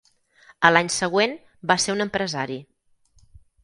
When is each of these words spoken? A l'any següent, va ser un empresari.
A 0.69 0.71
l'any 0.71 0.89
següent, 0.95 1.37
va 1.73 1.79
ser 1.87 1.97
un 1.97 2.09
empresari. 2.09 2.63